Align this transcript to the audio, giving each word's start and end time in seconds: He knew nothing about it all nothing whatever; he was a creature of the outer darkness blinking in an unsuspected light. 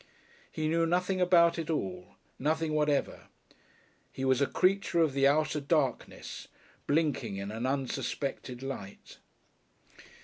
He 0.51 0.67
knew 0.67 0.87
nothing 0.87 1.21
about 1.21 1.59
it 1.59 1.69
all 1.69 2.15
nothing 2.39 2.73
whatever; 2.73 3.27
he 4.11 4.25
was 4.25 4.41
a 4.41 4.47
creature 4.47 4.99
of 4.99 5.13
the 5.13 5.27
outer 5.27 5.59
darkness 5.61 6.47
blinking 6.87 7.35
in 7.37 7.51
an 7.51 7.67
unsuspected 7.67 8.63
light. 8.63 9.19